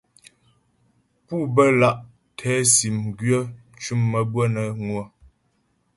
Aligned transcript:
Pú 1.25 1.35
bə́́ 1.55 1.69
lǎ' 1.79 1.99
tɛ 2.37 2.51
sìm 2.73 2.97
gwyə̌ 3.17 3.41
mcʉ̀m 3.75 3.99
maə́bʉə̌'ə 4.11 4.45
nə́ 4.55 4.65
ŋwə̌. 4.85 5.05